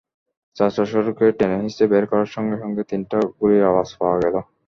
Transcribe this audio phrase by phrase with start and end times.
[0.55, 4.35] চাচা শ্বশুরকে টেনেহিঁচড়ে বের করার সঙ্গে সঙ্গে তিনটা গুলির আওয়াজ পাওয়া গেল।